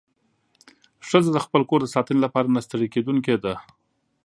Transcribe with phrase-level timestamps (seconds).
[1.07, 3.53] ښځه د خپل کور د ساتنې لپاره نه ستړې کېدونکې ده.